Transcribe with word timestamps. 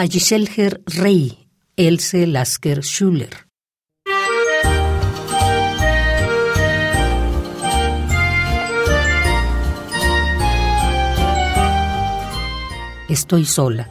A 0.00 0.06
Rey, 0.86 1.48
Else 1.76 2.24
Lasker 2.28 2.84
Schuller. 2.84 3.48
Estoy 13.08 13.44
sola. 13.44 13.88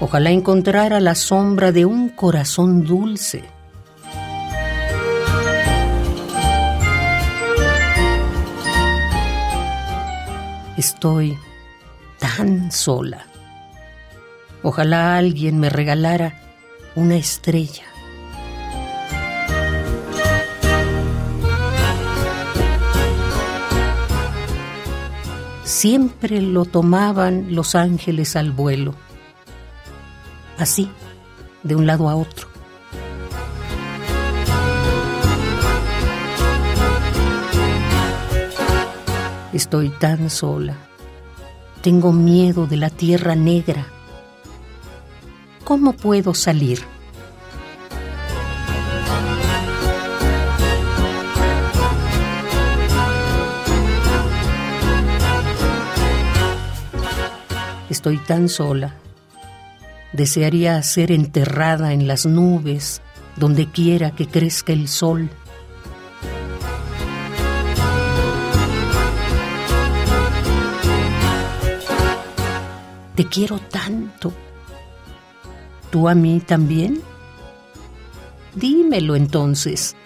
Ojalá 0.00 0.30
encontrara 0.32 0.98
la 0.98 1.14
sombra 1.14 1.70
de 1.70 1.86
un 1.86 2.08
corazón 2.08 2.84
dulce. 2.84 3.55
Estoy 10.76 11.38
tan 12.18 12.70
sola. 12.70 13.26
Ojalá 14.62 15.16
alguien 15.16 15.58
me 15.58 15.70
regalara 15.70 16.40
una 16.94 17.16
estrella. 17.16 17.84
Siempre 25.64 26.40
lo 26.40 26.64
tomaban 26.64 27.54
los 27.54 27.74
ángeles 27.74 28.36
al 28.36 28.52
vuelo 28.52 28.94
así, 30.58 30.88
de 31.62 31.76
un 31.76 31.86
lado 31.86 32.08
a 32.08 32.16
otro. 32.16 32.55
Estoy 39.56 39.88
tan 39.88 40.28
sola. 40.28 40.76
Tengo 41.80 42.12
miedo 42.12 42.66
de 42.66 42.76
la 42.76 42.90
tierra 42.90 43.34
negra. 43.34 43.86
¿Cómo 45.64 45.94
puedo 45.94 46.34
salir? 46.34 46.80
Estoy 57.88 58.18
tan 58.18 58.50
sola 58.50 58.94
Desearía 60.12 60.82
ser 60.82 61.10
enterrada 61.10 61.94
en 61.94 62.06
las 62.06 62.26
nubes, 62.26 63.00
donde 63.36 63.70
quiera 63.70 64.10
que 64.10 64.26
crezca 64.26 64.74
el 64.74 64.86
sol. 64.86 65.30
Te 73.16 73.24
quiero 73.24 73.58
tanto. 73.58 74.30
¿Tú 75.90 76.06
a 76.06 76.14
mí 76.14 76.40
también? 76.40 77.00
Dímelo 78.54 79.16
entonces. 79.16 79.96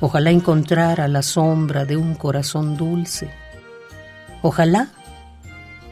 Ojalá 0.00 0.30
encontrara 0.30 1.08
la 1.08 1.22
sombra 1.22 1.84
de 1.84 1.96
un 1.96 2.14
corazón 2.14 2.76
dulce. 2.76 3.28
Ojalá 4.42 4.90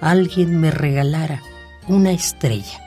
alguien 0.00 0.60
me 0.60 0.70
regalara 0.70 1.42
una 1.88 2.12
estrella. 2.12 2.85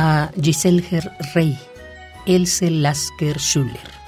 A 0.00 0.30
Giselher 0.34 1.04
Rey, 1.34 1.58
Else 2.26 2.70
Lasker 2.70 3.38
Schuller. 3.38 3.99